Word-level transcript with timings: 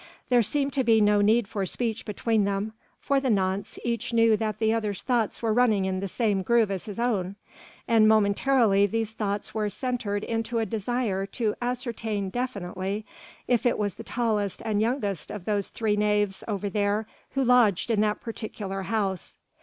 There 0.29 0.41
seemed 0.41 0.73
to 0.73 0.83
be 0.83 0.99
no 0.99 1.21
need 1.21 1.47
for 1.47 1.63
speech 1.67 2.05
between 2.05 2.43
them; 2.43 2.73
for 2.99 3.19
the 3.19 3.29
nonce 3.29 3.77
each 3.83 4.13
knew 4.13 4.35
that 4.35 4.57
the 4.57 4.73
other's 4.73 5.03
thoughts 5.03 5.43
were 5.43 5.53
running 5.53 5.85
in 5.85 5.99
the 5.99 6.07
same 6.07 6.41
groove 6.41 6.71
as 6.71 6.85
his 6.85 6.99
own; 6.99 7.35
and 7.87 8.07
momentarily 8.07 8.87
these 8.87 9.11
thoughts 9.11 9.53
were 9.53 9.69
centred 9.69 10.23
into 10.23 10.57
a 10.57 10.65
desire 10.65 11.27
to 11.27 11.53
ascertain 11.61 12.31
definitely 12.31 13.05
if 13.47 13.63
it 13.63 13.77
was 13.77 13.93
the 13.93 14.03
tallest 14.03 14.63
and 14.65 14.81
youngest 14.81 15.29
of 15.29 15.45
those 15.45 15.67
three 15.69 15.95
knaves 15.95 16.43
over 16.47 16.67
there 16.67 17.05
who 17.35 17.43
lodged 17.43 17.91
in 17.91 18.01
that 18.01 18.21
particular 18.21 18.81
house. 18.81 19.37